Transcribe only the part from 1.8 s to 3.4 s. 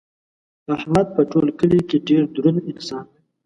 کې ډېر دروند انسان دی.